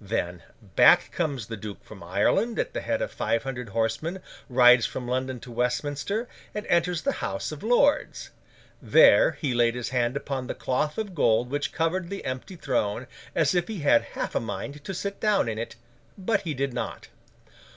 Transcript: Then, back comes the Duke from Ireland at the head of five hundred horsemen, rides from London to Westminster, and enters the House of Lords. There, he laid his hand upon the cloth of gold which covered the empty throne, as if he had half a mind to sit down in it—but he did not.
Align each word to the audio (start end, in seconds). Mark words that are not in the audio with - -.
Then, 0.00 0.44
back 0.76 1.10
comes 1.10 1.48
the 1.48 1.56
Duke 1.56 1.82
from 1.82 2.00
Ireland 2.00 2.60
at 2.60 2.74
the 2.74 2.80
head 2.80 3.02
of 3.02 3.10
five 3.10 3.42
hundred 3.42 3.70
horsemen, 3.70 4.22
rides 4.48 4.86
from 4.86 5.08
London 5.08 5.40
to 5.40 5.50
Westminster, 5.50 6.28
and 6.54 6.64
enters 6.66 7.02
the 7.02 7.14
House 7.18 7.50
of 7.50 7.64
Lords. 7.64 8.30
There, 8.80 9.32
he 9.32 9.52
laid 9.52 9.74
his 9.74 9.88
hand 9.88 10.16
upon 10.16 10.46
the 10.46 10.54
cloth 10.54 10.96
of 10.96 11.12
gold 11.12 11.50
which 11.50 11.72
covered 11.72 12.08
the 12.08 12.24
empty 12.24 12.54
throne, 12.54 13.08
as 13.34 13.52
if 13.52 13.66
he 13.66 13.80
had 13.80 14.02
half 14.14 14.36
a 14.36 14.38
mind 14.40 14.84
to 14.84 14.94
sit 14.94 15.18
down 15.18 15.48
in 15.48 15.58
it—but 15.58 16.42
he 16.42 16.54
did 16.54 16.72
not. 16.72 17.08